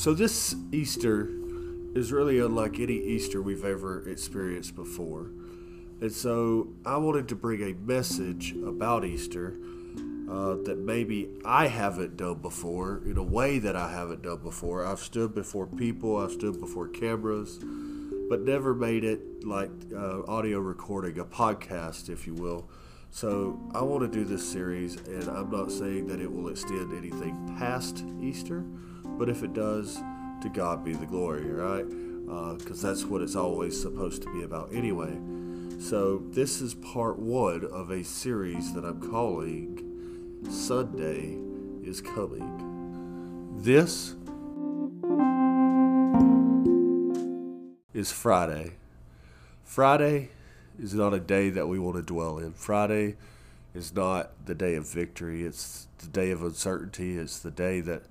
[0.00, 1.28] So, this Easter
[1.94, 5.30] is really unlike any Easter we've ever experienced before.
[6.00, 9.58] And so, I wanted to bring a message about Easter
[10.26, 14.86] uh, that maybe I haven't done before in a way that I haven't done before.
[14.86, 17.58] I've stood before people, I've stood before cameras,
[18.30, 22.70] but never made it like uh, audio recording, a podcast, if you will.
[23.10, 26.96] So I want to do this series, and I'm not saying that it will extend
[26.96, 28.64] anything past Easter,
[29.20, 30.00] but if it does,
[30.40, 31.86] to God be the glory, right?
[32.56, 35.14] Because uh, that's what it's always supposed to be about anyway.
[35.78, 41.36] So this is part one of a series that I'm calling Sunday
[41.86, 43.58] is Coming.
[43.58, 44.14] This
[47.92, 48.72] is Friday.
[49.64, 50.30] Friday
[50.78, 52.54] is not a day that we want to dwell in.
[52.54, 53.16] Friday
[53.74, 58.04] is not the day of victory, it's the day of uncertainty, it's the day that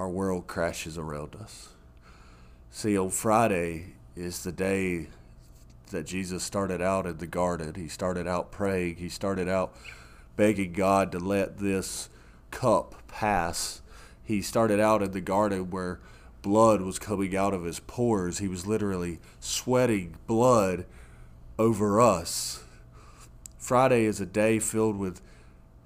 [0.00, 1.68] our world crashes around us.
[2.70, 5.08] See, on Friday is the day
[5.90, 7.74] that Jesus started out in the garden.
[7.74, 9.76] He started out praying, he started out
[10.36, 12.08] begging God to let this
[12.50, 13.82] cup pass.
[14.24, 16.00] He started out in the garden where
[16.40, 18.38] blood was coming out of his pores.
[18.38, 20.86] He was literally sweating blood
[21.58, 22.64] over us.
[23.58, 25.20] Friday is a day filled with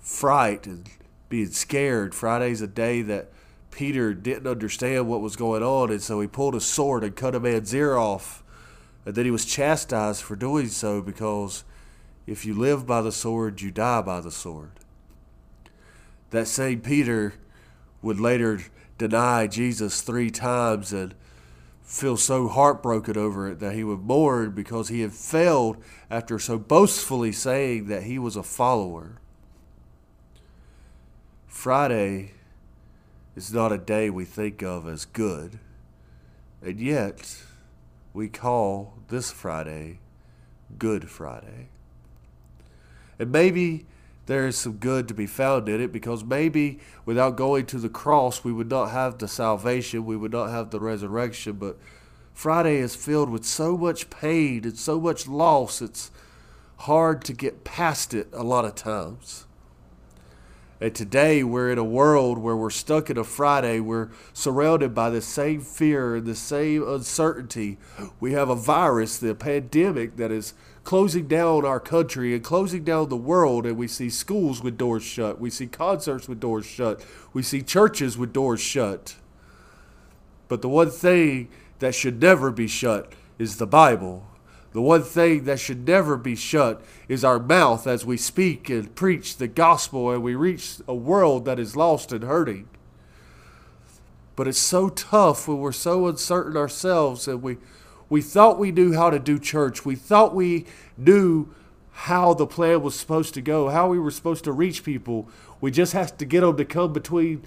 [0.00, 0.88] fright and
[1.28, 2.14] being scared.
[2.14, 3.32] Friday is a day that
[3.70, 7.34] Peter didn't understand what was going on, and so he pulled a sword and cut
[7.34, 8.42] a man's ear off.
[9.04, 11.64] And then he was chastised for doing so because
[12.26, 14.72] if you live by the sword, you die by the sword.
[16.30, 17.34] That same Peter
[18.02, 18.60] would later
[18.98, 21.14] deny Jesus three times and
[21.82, 25.78] feel so heartbroken over it that he would mourn because he had failed
[26.10, 29.20] after so boastfully saying that he was a follower.
[31.46, 32.32] Friday
[33.38, 35.60] is not a day we think of as good,
[36.60, 37.40] and yet
[38.12, 40.00] we call this Friday
[40.76, 41.68] Good Friday.
[43.16, 43.86] And maybe
[44.26, 47.88] there is some good to be found in it because maybe without going to the
[47.88, 51.52] cross, we would not have the salvation, we would not have the resurrection.
[51.52, 51.78] But
[52.34, 56.10] Friday is filled with so much pain and so much loss, it's
[56.78, 59.44] hard to get past it a lot of times.
[60.80, 63.80] And today we're in a world where we're stuck in a Friday.
[63.80, 67.78] We're surrounded by the same fear and the same uncertainty.
[68.20, 73.08] We have a virus, the pandemic, that is closing down our country and closing down
[73.08, 73.66] the world.
[73.66, 75.40] And we see schools with doors shut.
[75.40, 77.04] We see concerts with doors shut.
[77.32, 79.16] We see churches with doors shut.
[80.46, 81.48] But the one thing
[81.80, 84.26] that should never be shut is the Bible.
[84.78, 88.94] The one thing that should never be shut is our mouth as we speak and
[88.94, 92.68] preach the gospel and we reach a world that is lost and hurting.
[94.36, 97.56] But it's so tough when we're so uncertain ourselves and we,
[98.08, 99.84] we thought we knew how to do church.
[99.84, 100.64] We thought we
[100.96, 101.48] knew
[101.90, 105.28] how the plan was supposed to go, how we were supposed to reach people.
[105.60, 107.42] We just have to get them to come between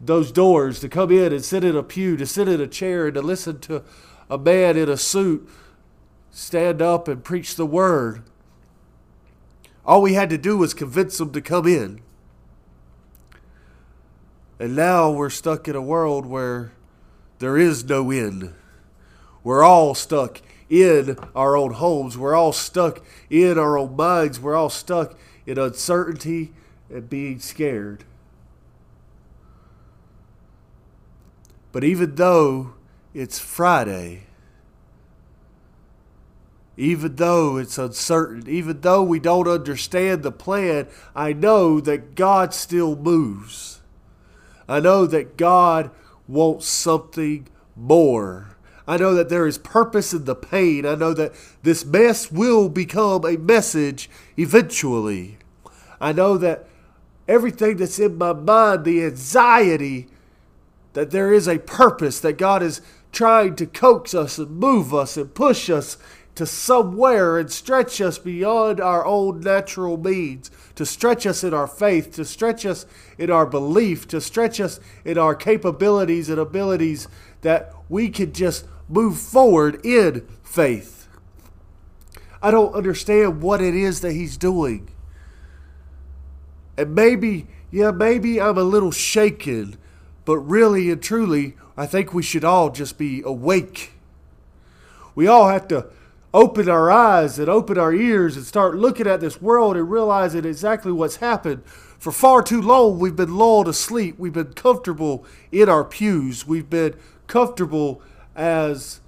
[0.00, 3.06] those doors, to come in and sit in a pew, to sit in a chair,
[3.06, 3.82] and to listen to
[4.30, 5.48] a man in a suit
[6.36, 8.22] stand up and preach the word.
[9.86, 12.02] All we had to do was convince them to come in.
[14.60, 16.72] And now we're stuck in a world where
[17.38, 18.52] there is no end.
[19.42, 22.18] We're all stuck in our own homes.
[22.18, 24.38] We're all stuck in our own minds.
[24.38, 26.52] We're all stuck in uncertainty
[26.90, 28.04] and being scared.
[31.72, 32.74] But even though
[33.14, 34.24] it's Friday,
[36.76, 42.52] even though it's uncertain, even though we don't understand the plan, I know that God
[42.52, 43.80] still moves.
[44.68, 45.90] I know that God
[46.28, 48.56] wants something more.
[48.86, 50.84] I know that there is purpose in the pain.
[50.86, 51.32] I know that
[51.62, 55.38] this mess will become a message eventually.
[56.00, 56.68] I know that
[57.26, 60.08] everything that's in my mind, the anxiety,
[60.92, 62.80] that there is a purpose, that God is
[63.12, 65.96] trying to coax us and move us and push us
[66.36, 71.66] to somewhere and stretch us beyond our own natural means, to stretch us in our
[71.66, 72.86] faith, to stretch us
[73.18, 77.08] in our belief, to stretch us in our capabilities and abilities
[77.40, 81.08] that we can just move forward in faith.
[82.42, 84.90] I don't understand what it is that he's doing.
[86.76, 89.76] And maybe, yeah, maybe I'm a little shaken,
[90.26, 93.92] but really and truly, I think we should all just be awake.
[95.14, 95.86] We all have to
[96.34, 100.44] open our eyes and open our ears and start looking at this world and realizing
[100.44, 101.64] exactly what's happened.
[101.98, 104.18] For far too long, we've been lulled asleep.
[104.18, 106.46] We've been comfortable in our pews.
[106.46, 106.94] We've been
[107.26, 108.02] comfortable
[108.34, 109.00] as,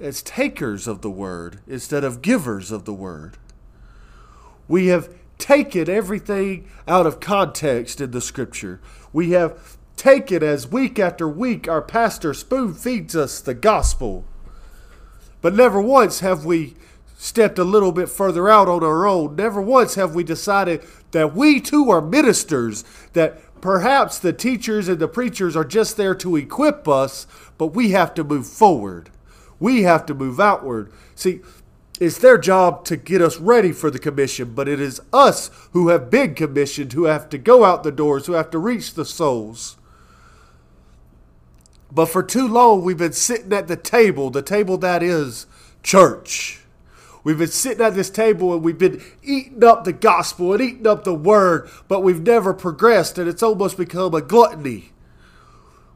[0.00, 3.36] as takers of the word instead of givers of the word.
[4.68, 8.80] We have taken everything out of context in the scripture.
[9.12, 14.24] We have taken as week after week our pastor spoon feeds us the gospel.
[15.40, 16.74] But never once have we
[17.16, 19.36] stepped a little bit further out on our own.
[19.36, 24.98] Never once have we decided that we too are ministers, that perhaps the teachers and
[24.98, 27.26] the preachers are just there to equip us,
[27.58, 29.10] but we have to move forward.
[29.58, 30.90] We have to move outward.
[31.14, 31.40] See,
[32.00, 35.88] it's their job to get us ready for the commission, but it is us who
[35.88, 39.04] have been commissioned, who have to go out the doors, who have to reach the
[39.04, 39.76] souls.
[41.92, 45.46] But for too long, we've been sitting at the table, the table that is
[45.82, 46.60] church.
[47.22, 50.86] We've been sitting at this table and we've been eating up the gospel and eating
[50.86, 54.92] up the word, but we've never progressed, and it's almost become a gluttony.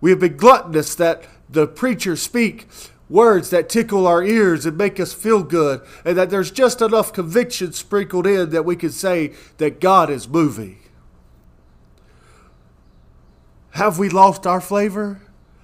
[0.00, 2.68] We have been gluttonous that the preachers speak
[3.10, 7.12] words that tickle our ears and make us feel good, and that there's just enough
[7.12, 10.78] conviction sprinkled in that we can say that God is moving.
[13.72, 15.20] Have we lost our flavor?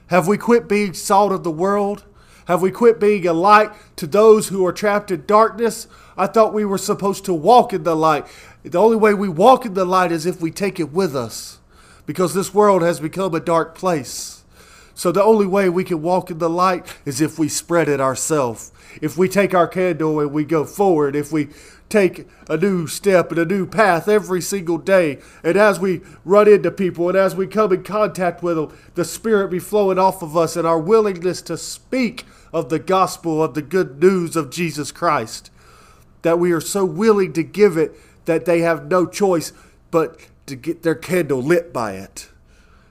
[0.09, 2.05] Have we quit being salt of the world?
[2.47, 5.89] Have we quit being a light to those who are trapped in darkness?
[6.17, 8.27] I thought we were supposed to walk in the light.
[8.63, 11.59] The only way we walk in the light is if we take it with us,
[12.07, 14.45] because this world has become a dark place.
[14.95, 18.01] So the only way we can walk in the light is if we spread it
[18.01, 18.73] ourselves.
[19.03, 21.49] If we take our candle and we go forward, if we
[21.89, 25.19] take a new step and a new path every single day.
[25.45, 29.05] And as we run into people and as we come in contact with them, the
[29.05, 33.55] Spirit be flowing off of us and our willingness to speak of the gospel, of
[33.55, 35.51] the good news of Jesus Christ.
[36.23, 37.95] That we are so willing to give it
[38.25, 39.53] that they have no choice
[39.91, 42.31] but to get their candle lit by it.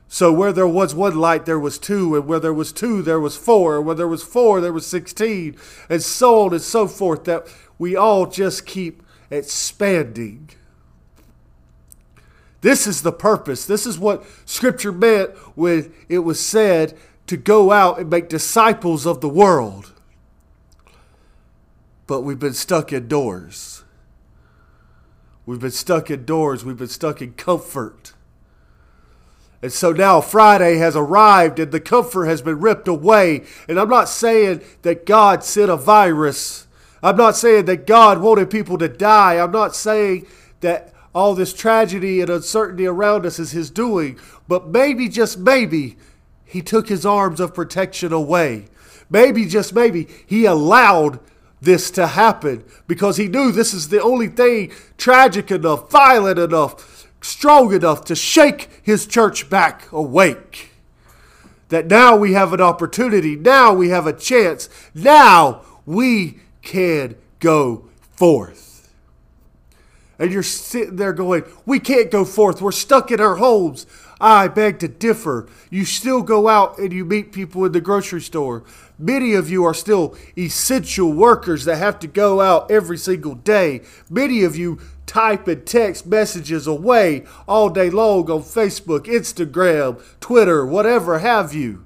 [0.08, 3.20] So where there was one light, there was two, and where there was two, there
[3.20, 5.58] was four, and where there was four, there was sixteen,
[5.90, 7.26] and so on and so forth.
[7.26, 7.48] That
[7.78, 10.50] we all just keep expanding.
[12.62, 13.66] This is the purpose.
[13.66, 19.06] This is what Scripture meant when it was said to go out and make disciples
[19.06, 19.94] of the world.
[22.08, 23.84] But we've been stuck indoors.
[25.46, 26.66] We've been stuck indoors.
[26.66, 28.14] We've been stuck in comfort.
[29.62, 33.44] And so now Friday has arrived and the comfort has been ripped away.
[33.68, 36.65] And I'm not saying that God sent a virus.
[37.06, 39.36] I'm not saying that God wanted people to die.
[39.36, 40.26] I'm not saying
[40.62, 44.20] that all this tragedy and uncertainty around us is His doing.
[44.48, 45.98] But maybe, just maybe,
[46.44, 48.66] He took His arms of protection away.
[49.10, 51.20] Maybe, just maybe, He allowed
[51.62, 56.96] this to happen because He knew this is the only thing tragic enough, violent enough
[57.26, 60.72] strong enough to shake his church back awake.
[61.70, 67.88] That now we have an opportunity, now we have a chance, now we can go
[68.18, 68.92] forth.
[70.20, 72.62] And you're sitting there going, We can't go forth.
[72.62, 73.86] We're stuck in our homes.
[74.20, 75.48] I beg to differ.
[75.70, 78.64] You still go out and you meet people in the grocery store.
[78.98, 83.82] Many of you are still essential workers that have to go out every single day.
[84.10, 90.66] Many of you type and text messages away all day long on Facebook, Instagram, Twitter,
[90.66, 91.85] whatever have you.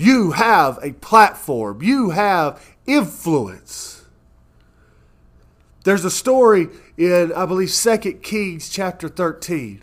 [0.00, 4.06] You have a platform, you have influence.
[5.84, 9.82] There's a story in, I believe, 2 Kings chapter 13,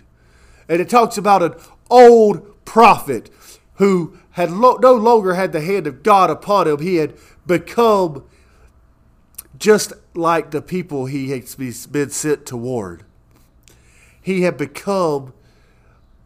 [0.68, 1.54] and it talks about an
[1.92, 3.30] old prophet
[3.76, 6.80] who had lo- no longer had the hand of God upon him.
[6.80, 7.14] He had
[7.46, 8.24] become
[9.60, 11.46] just like the people he had
[11.92, 13.04] been sent toward.
[14.20, 15.34] He had become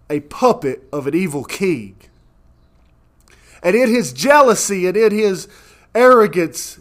[0.09, 1.97] a puppet of an evil king.
[3.63, 5.47] And in his jealousy and in his
[5.93, 6.79] arrogance,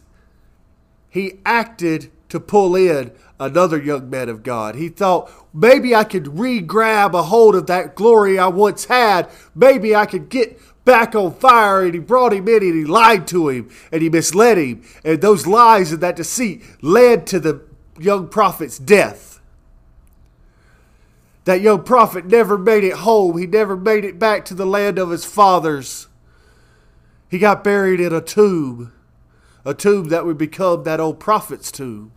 [1.08, 4.76] he acted to pull in another young man of God.
[4.76, 9.28] He thought, maybe I could re grab a hold of that glory I once had.
[9.54, 13.26] Maybe I could get back on fire and he brought him in and he lied
[13.28, 14.82] to him and he misled him.
[15.04, 17.62] And those lies and that deceit led to the
[17.99, 19.40] young prophet's death.
[21.44, 23.38] That young prophet never made it home.
[23.38, 26.06] He never made it back to the land of his fathers.
[27.30, 28.92] He got buried in a tomb,
[29.64, 32.10] a tomb that would become that old prophet's tomb.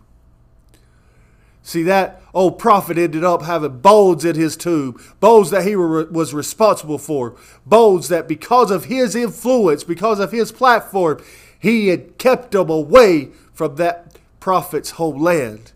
[1.62, 6.34] See, that old prophet ended up having bones in his tomb, bones that he was
[6.34, 11.22] responsible for, bones that because of his influence, because of his platform,
[11.58, 15.72] he had kept them away from that prophet's homeland.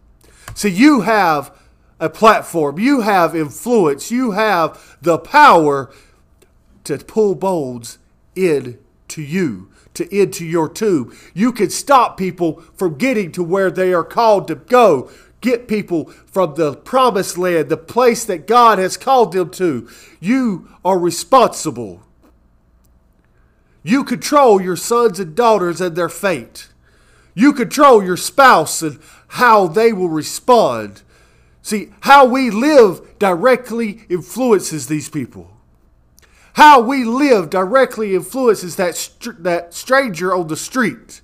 [0.55, 1.57] See, you have
[2.01, 5.91] a platform, you have influence, you have the power
[6.85, 7.99] to pull bones
[8.35, 8.79] in
[9.19, 11.13] to you, to into your tube.
[11.35, 15.11] You can stop people from getting to where they are called to go.
[15.41, 19.89] Get people from the promised land, the place that God has called them to.
[20.21, 22.03] You are responsible.
[23.83, 26.69] You control your sons and daughters and their fate.
[27.35, 31.03] You control your spouse and how they will respond.
[31.63, 35.58] See, how we live directly influences these people.
[36.59, 41.21] How we live directly influences that, str- that stranger on the street.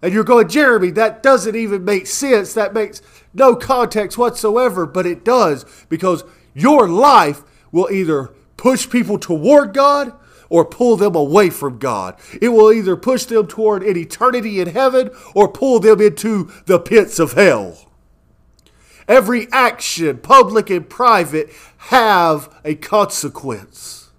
[0.00, 2.54] And you're going, Jeremy, that doesn't even make sense.
[2.54, 3.02] That makes
[3.34, 6.22] no context whatsoever, but it does because
[6.54, 10.12] your life will either push people toward God
[10.48, 12.16] or pull them away from God.
[12.40, 16.78] It will either push them toward an eternity in heaven or pull them into the
[16.78, 17.90] pits of hell.
[19.08, 24.09] Every action, public and private, have a consequence.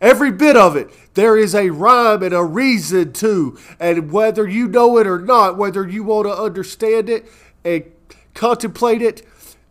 [0.00, 3.58] Every bit of it, there is a rhyme and a reason to.
[3.78, 7.26] And whether you know it or not, whether you want to understand it
[7.64, 7.84] and
[8.32, 9.22] contemplate it,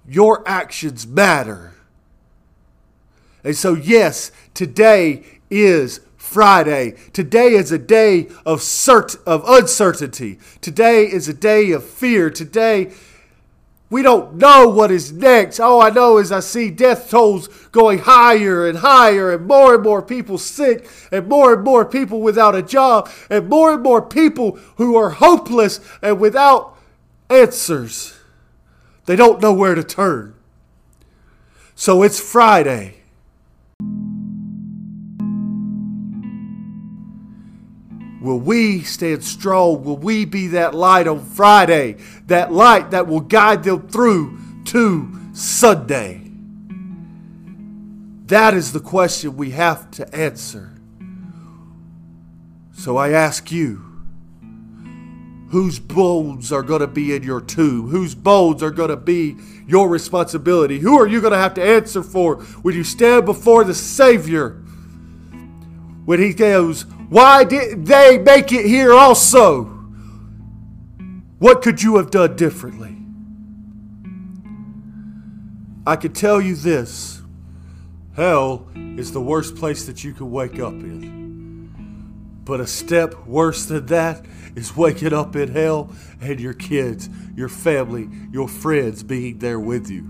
[0.07, 1.73] your actions matter.
[3.43, 6.95] And so, yes, today is Friday.
[7.13, 10.37] Today is a day of cert- of uncertainty.
[10.61, 12.29] Today is a day of fear.
[12.29, 12.91] Today
[13.89, 15.59] we don't know what is next.
[15.59, 19.83] All I know is I see death tolls going higher and higher, and more and
[19.83, 24.01] more people sick, and more and more people without a job, and more and more
[24.01, 26.77] people who are hopeless and without
[27.31, 28.15] answers.
[29.05, 30.35] They don't know where to turn.
[31.73, 32.98] So it's Friday.
[38.21, 39.83] Will we stand strong?
[39.83, 41.97] Will we be that light on Friday?
[42.27, 46.29] That light that will guide them through to Sunday?
[48.25, 50.79] That is the question we have to answer.
[52.73, 53.89] So I ask you
[55.49, 57.87] whose bones are going to be in your tomb?
[57.89, 59.35] Whose bones are going to be
[59.65, 60.79] your responsibility?
[60.79, 64.61] Who are you going to have to answer for when you stand before the Savior?
[66.09, 69.65] When He goes, why did they make it here also?
[71.37, 72.97] What could you have done differently?
[75.85, 77.21] I can tell you this
[78.15, 82.41] hell is the worst place that you can wake up in.
[82.43, 84.25] But a step worse than that
[84.55, 89.91] is waking up in hell and your kids, your family, your friends being there with
[89.91, 90.09] you.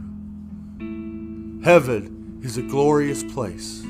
[1.61, 3.83] Heaven is a glorious place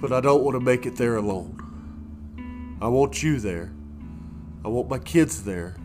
[0.00, 2.78] but I don't want to make it there alone.
[2.80, 3.72] I want you there.
[4.64, 5.76] I want my kids there.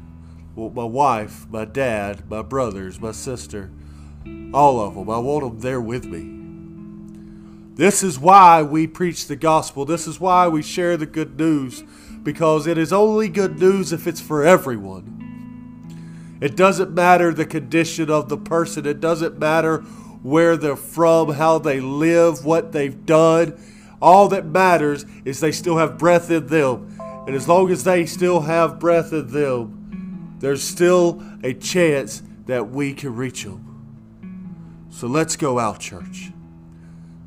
[0.55, 3.71] I want my wife, my dad, my brothers, my sister,
[4.53, 5.09] all of them.
[5.09, 6.31] I want them there with me.
[7.75, 9.83] This is why we preach the gospel.
[9.83, 11.83] This is why we share the good news,
[12.23, 15.11] because it is only good news if it's for everyone.
[16.39, 19.79] It doesn't matter the condition of the person, it doesn't matter
[20.23, 23.59] where they're from, how they live, what they've done.
[24.05, 26.95] All that matters is they still have breath in them.
[27.25, 32.69] And as long as they still have breath in them, there's still a chance that
[32.69, 34.85] we can reach them.
[34.91, 36.31] So let's go out, church.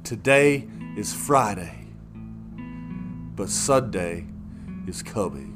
[0.05, 1.89] Today is Friday,
[3.35, 4.29] but Sunday
[4.87, 5.48] is coming.